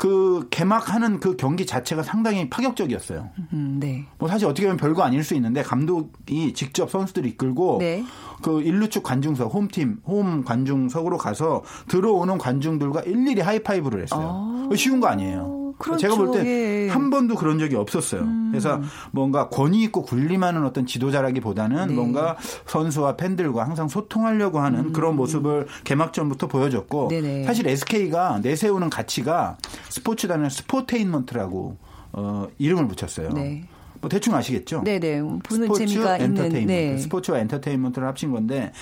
[0.01, 3.29] 그 개막하는 그 경기 자체가 상당히 파격적이었어요.
[3.53, 4.07] 음, 네.
[4.17, 8.03] 뭐 사실 어떻게 보면 별거 아닐 수 있는데 감독이 직접 선수들을 이끌고 네.
[8.41, 14.69] 그 일루축 관중석 홈팀 홈 관중석으로 가서 들어오는 관중들과 일일이 하이파이브를 했어요.
[14.73, 15.60] 아~ 쉬운 거 아니에요.
[15.81, 15.99] 그렇죠.
[15.99, 16.89] 제가 볼 때한 예.
[17.11, 18.21] 번도 그런 적이 없었어요.
[18.21, 18.49] 음.
[18.51, 21.95] 그래서 뭔가 권위 있고 군림하는 어떤 지도자라기보다는 네.
[21.95, 24.93] 뭔가 선수와 팬들과 항상 소통하려고 하는 음.
[24.93, 27.45] 그런 모습을 개막전부터 보여줬고 네네.
[27.45, 29.57] 사실 SK가 내세우는 가치가
[29.89, 31.77] 스포츠단의 sportainment라고
[32.13, 33.31] 어, 이름을 붙였어요.
[33.31, 33.65] 네.
[34.01, 34.83] 뭐 대충 아시겠죠?
[34.85, 35.21] 네네.
[35.21, 36.57] 보는 스포츠 재미가 엔터테인먼트.
[36.57, 36.99] 있는 네.
[36.99, 38.73] 스포츠와 엔터테인먼트를 합친 건데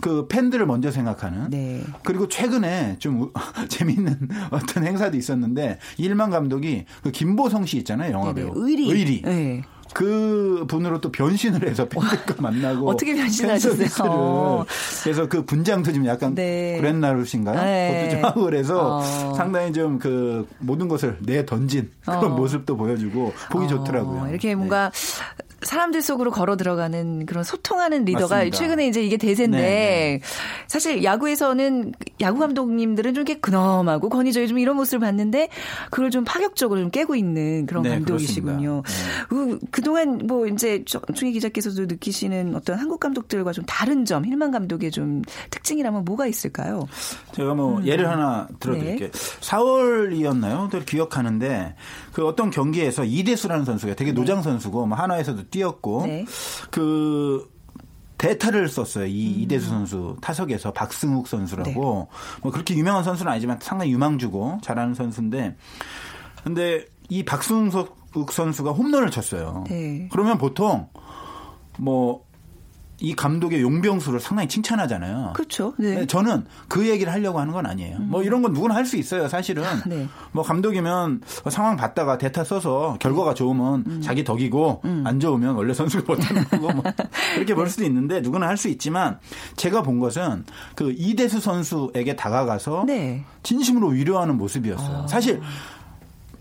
[0.00, 1.50] 그 팬들을 먼저 생각하는.
[1.50, 1.82] 네.
[2.04, 3.32] 그리고 최근에 좀
[3.68, 8.52] 재미있는 어떤 행사도 있었는데 힐만 감독이 그 김보성 씨 있잖아요, 영화 배우.
[8.54, 8.90] 의리.
[8.90, 9.22] 의리.
[9.22, 9.62] 네.
[9.94, 14.66] 그 분으로 또 변신을 해서 팬들과 만나고 어떻게 변신하셨어요?
[15.02, 16.76] 그래서 그 분장도 좀 약간 네.
[16.78, 17.60] 구렛나루신가요?
[17.62, 17.90] 네.
[17.92, 19.34] 그것도 좀 하고 그래서 어.
[19.34, 22.28] 상당히 좀 그 모든 것을 내 던진 그런 어.
[22.30, 23.68] 모습도 보여주고 보기 어.
[23.68, 24.28] 좋더라고요.
[24.28, 25.47] 이렇게 뭔가 네.
[25.62, 28.56] 사람들 속으로 걸어 들어가는 그런 소통하는 리더가 맞습니다.
[28.56, 30.20] 최근에 이제 이게 대세인데 네.
[30.66, 35.48] 사실 야구에서는 야구 감독님들은 좀 이렇게 근엄하고 권위적이 좀 이런 모습을 봤는데
[35.90, 38.82] 그걸 좀 파격적으로 좀 깨고 있는 그런 네, 감독이시군요.
[38.84, 38.92] 네.
[39.28, 44.90] 그, 그동안 뭐 이제 중희 기자께서도 느끼시는 어떤 한국 감독들과 좀 다른 점, 힐만 감독의
[44.90, 46.86] 좀 특징이라면 뭐가 있을까요?
[47.32, 47.86] 제가 뭐 음.
[47.86, 49.10] 예를 하나 들어드릴게요.
[49.10, 49.40] 네.
[49.40, 50.68] 4월이었나요?
[50.84, 51.74] 기억하는데
[52.12, 54.20] 그 어떤 경기에서 이대수라는 선수가 되게 네.
[54.20, 56.24] 노장 선수고 뭐 하나에서도 뛰었고 네.
[56.70, 57.50] 그
[58.18, 59.06] 대타를 썼어요.
[59.06, 59.40] 이 음.
[59.40, 61.72] 이대수 선수 타석에서 박승욱 선수라고 네.
[62.42, 65.56] 뭐 그렇게 유명한 선수는 아니지만 상당히 유망주고 잘하는 선수인데
[66.42, 67.96] 근데 이 박승욱
[68.32, 69.64] 선수가 홈런을 쳤어요.
[69.68, 70.08] 네.
[70.10, 70.88] 그러면 보통
[71.78, 72.27] 뭐
[73.00, 75.32] 이 감독의 용병수를 상당히 칭찬하잖아요.
[75.34, 75.74] 그렇죠.
[75.78, 76.04] 네.
[76.06, 77.96] 저는 그 얘기를 하려고 하는 건 아니에요.
[77.98, 78.08] 음.
[78.10, 79.28] 뭐 이런 건 누구나 할 수 있어요.
[79.28, 80.08] 사실은 네.
[80.32, 84.00] 뭐 감독이면 상황 봤다가 대타 써서 결과가 좋으면 음.
[84.02, 85.04] 자기 덕이고 음.
[85.06, 86.82] 안 좋으면 원래 선수가 못하는 거고 뭐
[87.36, 87.70] 이렇게 볼 네.
[87.70, 89.18] 수도 있는데 누구나 할 수 있지만
[89.56, 93.24] 제가 본 것은 그 이대수 선수에게 다가가서 네.
[93.44, 95.02] 진심으로 위로하는 모습이었어요.
[95.04, 95.06] 아.
[95.06, 95.40] 사실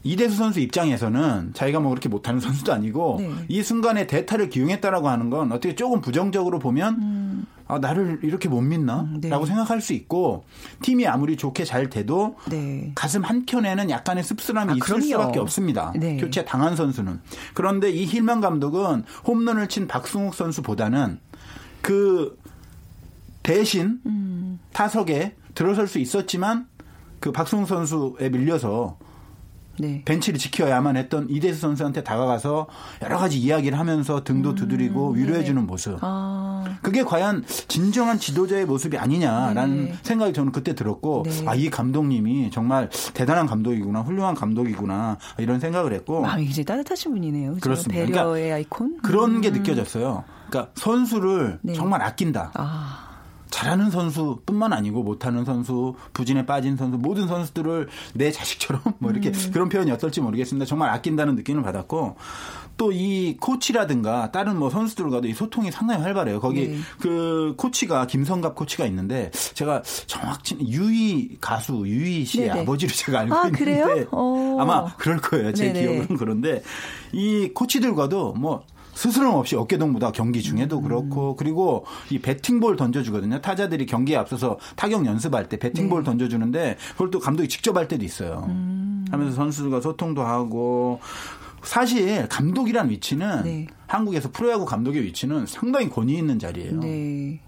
[0.03, 3.31] 이대수 선수 입장에서는 자기가 뭐 그렇게 못하는 선수도 아니고 네.
[3.47, 7.45] 이 순간에 대타를 기용했다라고 하는 건 어떻게 조금 부정적으로 보면 음.
[7.67, 9.45] 아 나를 이렇게 못 믿나라고 음, 네.
[9.45, 10.45] 생각할 수 있고
[10.81, 12.91] 팀이 아무리 좋게 잘 돼도 네.
[12.95, 15.05] 가슴 한 켠에는 약간의 씁쓸함이 아, 있을 그럼요.
[15.05, 15.93] 수밖에 없습니다.
[15.97, 16.15] 네.
[16.17, 17.19] 교체 당한 선수는
[17.53, 21.19] 그런데 이 힐만 감독은 홈런을 친 박승욱 선수보다는
[21.81, 22.38] 그
[23.43, 24.60] 대신 음.
[24.71, 26.67] 타석에 들어설 수 있었지만
[27.19, 28.97] 그 박승욱 선수에 밀려서
[29.80, 30.02] 네.
[30.06, 32.68] 벤치를 지켜야만 했던 이대수 선수한테 다가가서
[33.04, 35.68] 여러 가지 이야기를 하면서 등도 음, 두드리고 음, 위로해주는 네.
[35.68, 35.98] 모습.
[36.02, 36.63] 아.
[36.82, 39.96] 그게 과연 진정한 지도자의 모습이 아니냐라는 네.
[40.04, 41.46] 생각이 저는 그때 들었고 네.
[41.46, 47.50] 아이 감독님이 정말 대단한 감독이구나 훌륭한 감독이구나 이런 생각을 했고 마음이 굉장히 따뜻하신 분이네요.
[47.52, 47.62] 그렇죠?
[47.62, 48.06] 그렇습니다.
[48.06, 49.42] 배려의 그러니까 아이콘 그런 음.
[49.42, 50.24] 게 느껴졌어요.
[50.50, 51.74] 그러니까 선수를 네.
[51.74, 52.52] 정말 아낀다.
[52.56, 53.07] 아.
[53.49, 59.51] 잘하는 선수뿐만 아니고 못하는 선수, 부진에 빠진 선수, 모든 선수들을 내 자식처럼 뭐 이렇게 음.
[59.53, 60.65] 그런 표현이 어떨지 모르겠습니다.
[60.65, 62.17] 정말 아낀다는 느낌을 받았고
[62.77, 66.39] 또 이 코치라든가 다른 뭐 선수들과도 이 소통이 상당히 활발해요.
[66.39, 66.77] 거기 네.
[66.99, 72.62] 그 코치가 김성갑 코치가 있는데 제가 정확히 유희 가수 유희 씨의 네네.
[72.62, 74.57] 아버지로 제가 알고 아, 있는데 어.
[74.60, 75.53] 아마 그럴 거예요.
[75.53, 75.81] 제 네네.
[75.81, 76.63] 기억은 그런데
[77.12, 78.63] 이 코치들과도 뭐
[78.97, 80.83] 스스럼 없이 어깨동무다 경기 중에도 음.
[80.83, 83.41] 그렇고 그리고 이 배팅볼 던져주거든요.
[83.41, 86.05] 타자들이 경기에 앞서서 타격 연습할 때 배팅볼 네.
[86.05, 88.45] 던져주는데 그걸 또 감독이 직접 할 때도 있어요.
[88.49, 89.05] 음.
[89.12, 90.99] 하면서 선수들과 소통도 하고
[91.62, 93.67] 사실 감독이란 위치는 네.
[93.86, 96.79] 한국에서 프로야구 감독의 위치는 상당히 권위 있는 자리예요.
[96.79, 97.39] 네.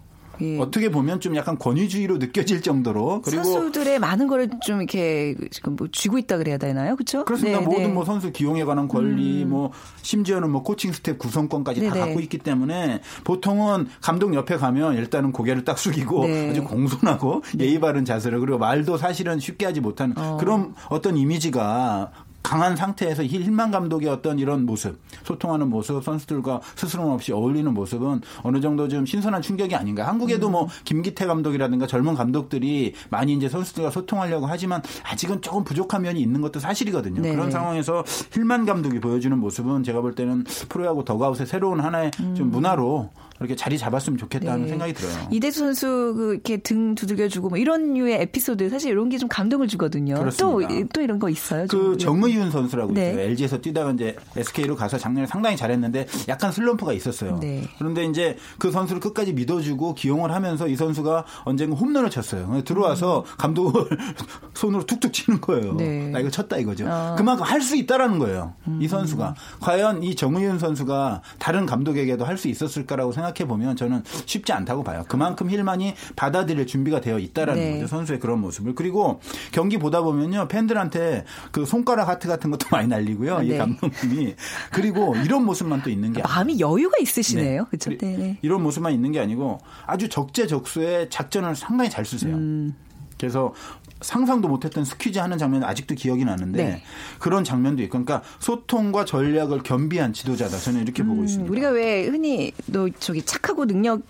[0.42, 0.60] 예.
[0.60, 5.88] 어떻게 보면 좀 약간 권위주의로 느껴질 정도로 그리고 선수들의 많은 거를 좀 이렇게 지금 뭐
[5.92, 7.26] 쥐고 있다 그래야 되나요, 그렇죠?
[7.26, 7.60] 그렇습니다.
[7.60, 7.88] 네, 모든 네.
[7.90, 9.50] 뭐 선수 기용에 관한 권리, 음.
[9.50, 9.72] 뭐
[10.02, 11.94] 심지어는 뭐 코칭 스태프 구성권까지 네네.
[11.94, 16.50] 다 갖고 있기 때문에 보통은 감독 옆에 가면 일단은 고개를 딱 숙이고 네.
[16.50, 17.66] 아주 공손하고 네.
[17.66, 20.38] 예의 바른 자세를 그리고 말도 사실은 쉽게 하지 못하는 어.
[20.40, 27.32] 그런 어떤 이미지가 강한 상태에서 힐만 감독의 어떤 이런 모습, 소통하는 모습, 선수들과 스스럼 없이
[27.32, 30.08] 어울리는 모습은 어느 정도 좀 신선한 충격이 아닌가.
[30.08, 30.52] 한국에도 음.
[30.54, 36.42] 뭐 김기태 감독이라든가 젊은 감독들이 많이 이제 선수들과 소통하려고 하지만 아직은 조금 부족한 면이 있는
[36.42, 37.22] 것도 사실이거든요.
[37.22, 42.36] 네 그런 상황에서 힐만 감독이 보여주는 모습은 제가 볼 때는 프로야구 더가웃의 새로운 하나의 음.
[42.36, 44.68] 좀 문화로 이렇게 자리 잡았으면 좋겠다는 네.
[44.70, 45.28] 생각이 들어요.
[45.32, 49.68] 이대수 선수 그 이렇게 등 두들겨주고 뭐 이런 류의 에피소드 사실 이런 게 좀 감동을
[49.68, 50.16] 주거든요.
[50.16, 50.70] 그렇습니다.
[50.70, 51.68] 또, 또 이런 거 있어요?
[51.68, 53.10] 그 정의윤 선수라고 네.
[53.12, 53.22] 있어요.
[53.24, 57.38] LG에서 뛰다가 이제 SK로 가서 작년에 상당히 잘했는데 약간 슬럼프가 있었어요.
[57.42, 57.68] 네.
[57.78, 62.62] 그런데 이제 그 선수를 끝까지 믿어주고 기용을 하면서 이 선수가 언젠가 홈런을 쳤어요.
[62.64, 63.36] 들어와서 음.
[63.38, 63.90] 감독을
[64.54, 65.74] 손으로 툭툭 치는 거예요.
[65.76, 66.10] 네.
[66.10, 66.86] 나 이거 쳤다 이거죠.
[66.90, 67.16] 아.
[67.18, 68.54] 그만큼 할 수 있다라는 거예요.
[68.70, 68.80] 음.
[68.82, 73.29] 이 선수가 과연 이 정의윤 선수가 다른 감독에게도 할 수 있었을까라고 생각.
[73.30, 75.06] 생각해 보면 저는 쉽지 않다고 봐요.
[75.08, 77.74] 그만큼 힐만이 받아들일 준비가 되어 있다라는 네.
[77.76, 77.88] 거죠.
[77.88, 78.76] 선수의 그런 모습을.
[78.76, 79.20] 그리고
[79.52, 80.48] 경기 보다 보면요.
[80.48, 83.40] 팬들한테 그 손가락 하트 같은 것도 많이 날리고요.
[83.40, 83.48] 네.
[83.48, 84.36] 이 감독님이.
[84.72, 87.62] 그리고 이런 모습만 또 있는 게 마음이 여유가 있으시네요.
[87.64, 87.68] 네.
[87.70, 87.98] 그렇죠.
[87.98, 88.38] 네.
[88.42, 92.36] 이런 모습만 있는 게 아니고 아주 적재적소에 작전을 상당히 잘 쓰세요.
[92.36, 92.76] 음.
[93.20, 93.54] 그래서
[94.02, 96.84] 상상도 못했던 스퀴즈 하는 장면 아직도 기억이 나는데 네.
[97.20, 101.52] 그런 장면도 있고 그러니까 소통과 전략을 겸비한 지도자다 저는 이렇게 음, 보고 있습니다.
[101.52, 104.02] 우리가 왜 흔히 너 저기 착하고 능력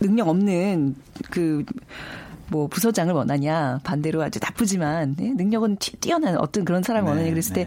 [0.00, 0.94] 능력 없는
[1.30, 1.64] 그
[2.54, 5.32] 뭐 부서장을 원하냐 반대로 아주 나쁘지만 네?
[5.34, 7.66] 능력은 뛰어난 어떤 그런 사람을 네, 원하냐 그랬을 네.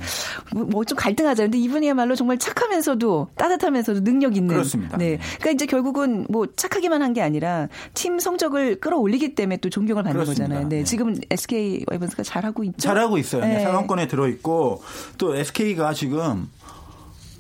[0.54, 1.44] 때뭐좀 뭐 갈등하자.
[1.44, 4.56] 근데 이분이야말로 정말 착하면서도 따뜻하면서도 능력 있는.
[4.56, 4.96] 그렇습니다.
[4.98, 5.18] 네.
[5.40, 10.14] 그러니까 이제 결국은 뭐 착하기만 한 게 아니라 팀 성적을 끌어올리기 때문에 또 존경을 받는
[10.14, 10.44] 그렇습니다.
[10.44, 10.68] 거잖아요.
[10.70, 10.78] 네.
[10.80, 10.84] 네.
[10.84, 12.78] 지금 SK 와이번스가 잘하고 있죠.
[12.78, 13.42] 잘하고 있어요.
[13.42, 13.62] 네.
[13.62, 14.84] 상황권에 들어 있고
[15.18, 16.50] 또 SK가 지금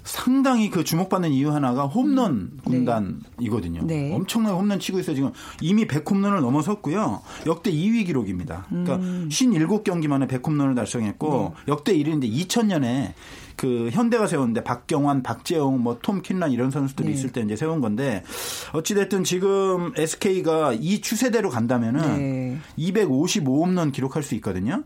[0.07, 2.59] 상당히 그 주목받는 이유 하나가 홈런 음.
[2.63, 3.81] 군단이거든요.
[3.85, 4.13] 네.
[4.15, 5.15] 엄청나게 홈런 치고 있어요.
[5.15, 7.21] 지금 이미 100홈런을 넘어섰고요.
[7.45, 8.65] 역대 2위 기록입니다.
[8.69, 9.27] 그러니까 음.
[9.29, 11.71] 57경기 만에 100홈런을 달성했고 네.
[11.71, 13.13] 역대 1위인데 2000년에
[13.57, 17.13] 그 현대가 세웠는데 박경환, 박재홍, 뭐 톰 킨란 이런 선수들이 네.
[17.13, 18.23] 있을 때 이제 세운 건데
[18.71, 22.57] 어찌 됐든 지금 SK가 이 추세대로 간다면은 네.
[22.77, 24.83] 255홈런 기록할 수 있거든요.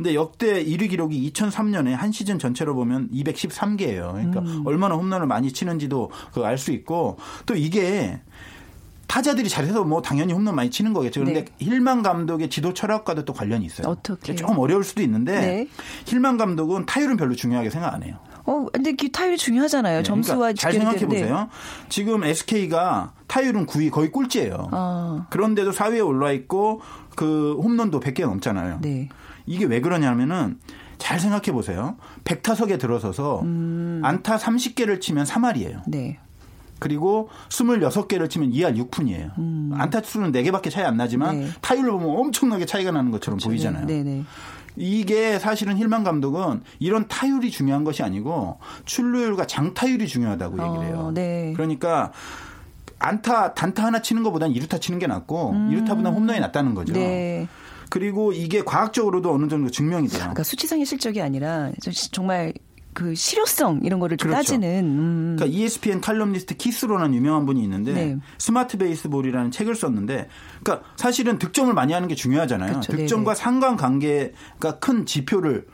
[0.00, 4.12] 근데 역대 1위 기록이 2003년에 한 시즌 전체로 보면 213개예요.
[4.12, 4.62] 그러니까 음.
[4.64, 8.18] 얼마나 홈런을 많이 치는지도 그알수 있고 또 이게
[9.06, 11.20] 타자들이 잘해서 뭐 당연히 홈런 많이 치는 거겠죠.
[11.20, 11.52] 그런데 네.
[11.58, 13.88] 힐만 감독의 지도 철학과도 또 관련이 있어요.
[13.88, 14.34] 어떻게?
[14.34, 15.68] 조금 어려울 수도 있는데 네.
[16.06, 18.16] 힐만 감독은 타율은 별로 중요하게 생각 안 해요.
[18.46, 19.98] 어, 근데 그 타율이 중요하잖아요.
[19.98, 21.50] 네, 점수와 그러니까 잘 생각해 보세요.
[21.90, 24.68] 지금 SK가 타율은 9위 거의 꼴찌예요.
[24.70, 25.26] 아.
[25.28, 26.80] 그런데도 4위에 올라 있고
[27.16, 28.78] 그 홈런도 100개 넘잖아요.
[28.80, 29.08] 네.
[29.50, 30.60] 이게 왜 그러냐면은
[30.96, 31.96] 잘 생각해 보세요.
[32.22, 34.00] 100타석에 들어서서 음.
[34.04, 35.82] 안타 30개를 치면 3할이에요.
[35.88, 36.18] 네.
[36.78, 39.36] 그리고 26개를 치면 2할 6푼이에요.
[39.38, 39.72] 음.
[39.74, 41.48] 안타 수는 4개밖에 차이 안 나지만 네.
[41.62, 43.48] 타율로 보면 엄청나게 차이가 나는 것처럼 그렇죠.
[43.48, 43.86] 보이잖아요.
[43.86, 44.22] 네, 네.
[44.76, 50.98] 이게 사실은 힐만 감독은 이런 타율이 중요한 것이 아니고 출루율과 장타율이 중요하다고 얘기를 어, 해요.
[51.06, 51.52] 어, 네.
[51.56, 52.12] 그러니까
[53.00, 55.70] 안타 단타 하나 치는 것보다는 2루타 치는 게 낫고 음.
[55.70, 56.92] 2루타보다 홈런이 낫다는 거죠.
[56.92, 57.48] 네.
[57.90, 60.20] 그리고 이게 과학적으로도 어느 정도 증명이 돼요.
[60.20, 61.70] 그러니까 수치상의 실적이 아니라
[62.12, 62.54] 정말
[62.92, 64.36] 그 실효성 이런 거를 그렇죠.
[64.36, 64.84] 따지는.
[64.84, 65.36] 음.
[65.36, 68.16] 그러니까 ESPN 칼럼니스트 키스 로라는 유명한 분이 있는데 네.
[68.38, 70.28] Smart Baseball이라는 책을 썼는데,
[70.62, 72.70] 그러니까 사실은 득점을 많이 하는 게 중요하잖아요.
[72.70, 72.92] 그렇죠.
[72.92, 73.42] 득점과 네네.
[73.42, 75.66] 상관관계가 큰 지표를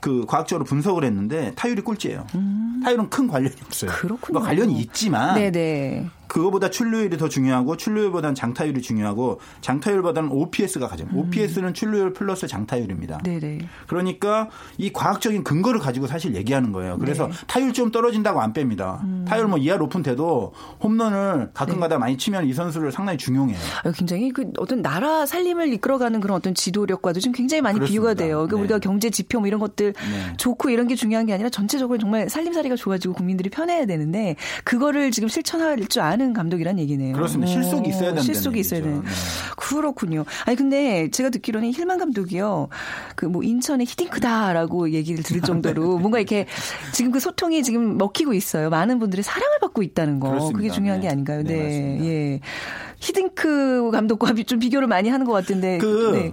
[0.00, 2.26] 그 과학적으로 분석을 했는데 타율이 꼴찌예요.
[2.34, 2.80] 음.
[2.84, 3.90] 타율은 큰 관련이 없어요.
[3.90, 4.38] 그렇군요.
[4.38, 6.08] 뭐 관련이 있지만 네네.
[6.30, 11.08] 그거보다 출루율이 더 중요하고 출루율보다는 장타율이 중요하고 장타율보다는 OPS가 가장.
[11.08, 11.18] 음.
[11.18, 13.18] OPS는 출루율 플러스 장타율입니다.
[13.24, 13.58] 네네.
[13.88, 16.98] 그러니까 이 과학적인 근거를 가지고 사실 얘기하는 거예요.
[16.98, 17.32] 그래서 네.
[17.48, 19.02] 타율 좀 떨어진다고 안 뺍니다.
[19.02, 19.24] 음.
[19.26, 21.98] 타율 뭐 이하 높은 돼도 홈런을 가끔가다 네.
[21.98, 23.58] 많이 치면 이 선수를 상당히 중용해요.
[23.82, 27.90] 아, 굉장히 그 어떤 나라 살림을 이끌어가는 그런 어떤 지도력과도 지금 굉장히 많이 그렇습니다.
[27.90, 28.36] 비유가 돼요.
[28.46, 28.62] 그러니까 네.
[28.62, 30.36] 우리가 경제 지표 뭐 이런 것들 네.
[30.36, 35.28] 좋고 이런 게 중요한 게 아니라 전체적으로 정말 살림살이가 좋아지고 국민들이 편해야 되는데 그거를 지금
[35.28, 37.14] 실천할 줄 아는 하는 감독이란 얘기네요.
[37.14, 37.50] 그렇습니다.
[37.52, 38.22] 실속이 있어야 된다.
[38.22, 38.60] 실속이.
[38.60, 39.00] 있어야 되는.
[39.02, 39.08] 네.
[39.56, 40.24] 그렇군요.
[40.44, 42.68] 아니 근데 제가 듣기로는 힐만 감독이요.
[43.16, 46.46] 그 뭐 인천의 히딩크다라고 얘기를 들을 정도로 뭔가 이렇게
[46.92, 48.68] 지금 그 소통이 지금 먹히고 있어요.
[48.68, 50.30] 많은 분들이 사랑을 받고 있다는 거.
[50.30, 50.56] 그렇습니다.
[50.58, 51.06] 그게 중요한 네.
[51.06, 51.42] 게 아닌가요?
[51.44, 51.54] 네.
[51.54, 51.98] 네.
[52.08, 52.40] 예.
[52.98, 55.78] 히딩크 감독과 좀 비교를 많이 하는 것 같은데.
[55.78, 56.32] 그 네.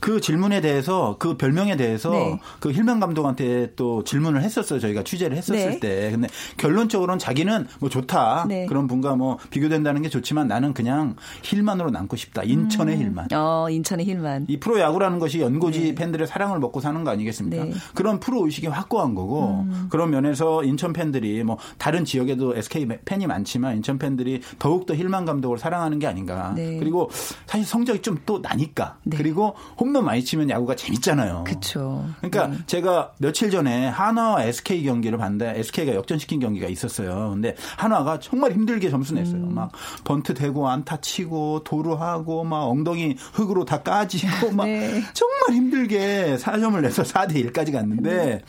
[0.00, 2.38] 그 질문에 대해서 그 별명에 대해서 네.
[2.60, 4.78] 그 힐맨 감독한테 또 질문을 했었어요.
[4.80, 5.80] 저희가 취재를 했었을 네.
[5.80, 6.10] 때.
[6.10, 6.28] 근데
[6.58, 8.46] 결론적으로는 자기는 뭐 좋다.
[8.48, 8.66] 네.
[8.66, 12.42] 그런 분과 뭐 비교된다는 게 좋지만 나는 그냥 힐만으로 남고 싶다.
[12.42, 13.00] 인천의 음.
[13.00, 13.28] 힐만.
[13.32, 14.46] 어, 인천의 힐만.
[14.48, 15.94] 이 프로 야구라는 것이 연고지 네.
[15.94, 17.64] 팬들의 사랑을 먹고 사는 거 아니겠습니까?
[17.64, 17.72] 네.
[17.94, 19.86] 그런 프로 의식이 확고한 거고 음.
[19.90, 25.58] 그런 면에서 인천 팬들이 뭐 다른 지역에도 SK 팬이 많지만 인천 팬들이 더욱더 힐만 감독을
[25.58, 26.52] 사랑하는 게 아닌가.
[26.54, 26.78] 네.
[26.78, 27.08] 그리고
[27.46, 28.98] 사실 성적이 좀 또 나니까.
[29.10, 31.44] 그리고 홈런 많이 치면 야구가 재밌잖아요.
[31.46, 32.06] 그렇죠.
[32.18, 32.58] 그러니까 네.
[32.66, 37.30] 제가 며칠 전에 한화와 SK 경기를 봤는데 SK가 역전시킨 경기가 있었어요.
[37.32, 39.42] 근데 한화가 정말 힘들게 점수 냈어요.
[39.42, 39.54] 음.
[39.54, 39.72] 막
[40.04, 45.02] 번트 대고 안타 치고 도루하고 막 엉덩이 흙으로 다 까지고 막 네.
[45.14, 48.40] 정말 힘들게 4점을 내서 4대 1까지 갔는데 네.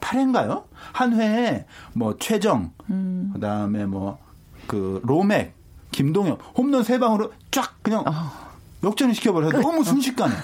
[0.00, 0.64] 8회인가요?
[0.92, 3.30] 한 회에 뭐 최정 음.
[3.34, 4.24] 그다음에 뭐
[4.66, 5.54] 그 로맥
[5.90, 8.44] 김동엽 홈런 세 방으로 쫙 그냥 어.
[8.82, 9.50] 역전을 시켜버려.
[9.50, 10.34] 서 너무 순식간에.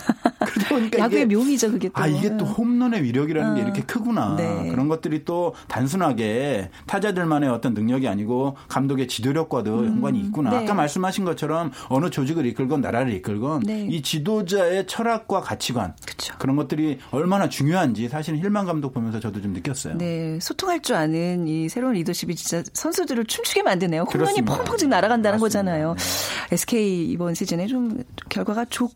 [0.53, 1.95] 그러다 보니까 야구의 이게, 묘미죠, 그게 또.
[2.01, 3.55] 아, 이게 또 홈런의 위력이라는 어.
[3.55, 4.37] 게 이렇게 크구나.
[4.37, 4.69] 네.
[4.71, 9.87] 그런 것들이 또 단순하게 타자들만의 어떤 능력이 아니고 감독의 지도력과도 음.
[9.87, 10.51] 연관이 있구나.
[10.51, 10.57] 네.
[10.59, 13.87] 아까 말씀하신 것처럼 어느 조직을 이끌건 나라를 이끌건 네.
[13.91, 16.35] 이 지도자의 철학과 가치관 그쵸.
[16.39, 19.97] 그런 것들이 얼마나 중요한지 사실 힐만 감독 보면서 저도 좀 느꼈어요.
[19.99, 24.03] 네, 소통할 줄 아는 이 새로운 리더십이 진짜 선수들을 춤추게 만드네요.
[24.03, 25.41] 홈런이 펑펑 나라간다는 맞습니다.
[25.41, 25.95] 거잖아요.
[25.95, 26.55] 네.
[26.55, 28.91] SK 이번 시즌에 좀 결과가 좋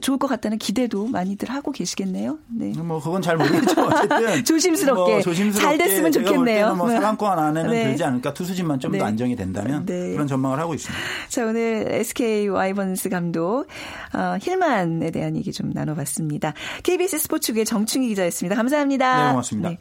[0.00, 2.38] 좋을 것 같다는 기대도 많이들 하고 계시겠네요.
[2.48, 2.72] 네.
[2.76, 6.74] 뭐 그건 잘 모르겠지만 어쨌든 조심스럽게, 뭐 조심스럽게 잘 됐으면 좋겠네요.
[6.74, 7.84] 뭐 사강권 안에는 네.
[7.84, 9.04] 들지 않을까 투수진만 좀더 네.
[9.04, 10.12] 안정이 된다면 네.
[10.12, 11.02] 그런 전망을 하고 있습니다.
[11.28, 13.66] 자 오늘 SK 와이번스 감독
[14.14, 16.54] 어, 힐만에 대한 얘기 좀 나눠봤습니다.
[16.82, 18.56] KBS 스포츠국의 정충희 기자였습니다.
[18.56, 19.24] 감사합니다.
[19.24, 19.68] 네 고맙습니다.
[19.70, 19.78] 네.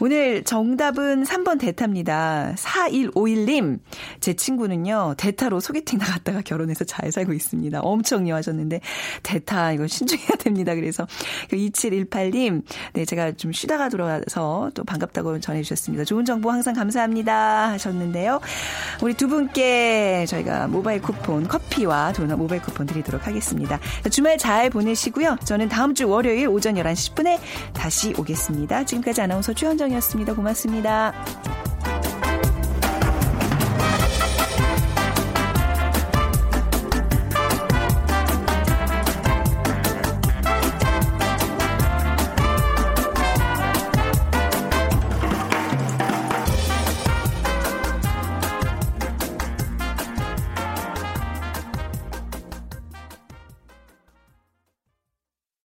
[0.00, 2.54] 오늘 정답은 3번 대타입니다.
[2.56, 3.78] 4151님
[4.20, 7.80] 제 친구는요 대타로 소개팅 나갔다가 결혼해서 잘 살고 있습니다.
[7.80, 8.80] 엄청 요 하셨는데
[9.22, 10.74] 대타 이거 신중해야 됩니다.
[10.74, 11.06] 그래서
[11.50, 16.04] 2718님, 그네 제가 좀 쉬다가 들어와서 또 반갑다고 전해주셨습니다.
[16.04, 18.40] 좋은 정보 항상 감사합니다 하셨는데요.
[19.02, 23.78] 우리 두 분께 저희가 모바일 쿠폰 커피와 도넛 모바일 쿠폰 드리도록 하겠습니다.
[24.10, 25.38] 주말 잘 보내시고요.
[25.44, 27.38] 저는 다음 주 월요일 오전 11시 10분에
[27.72, 28.84] 다시 오겠습니다.
[28.84, 30.34] 지금까지 아나운서 최현정이었습니다.
[30.34, 31.12] 고맙습니다.